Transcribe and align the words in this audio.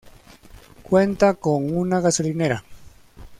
Cuenta 0.81 1.35
con 1.35 1.77
una 1.77 1.99
gasolinera. 2.01 2.63